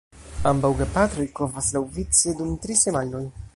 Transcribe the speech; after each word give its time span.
Ambaŭ 0.51 0.71
gepatroj 0.79 1.27
kovas 1.41 1.69
laŭvice 1.77 2.35
dum 2.41 2.59
tri 2.67 2.81
semajnoj. 2.83 3.25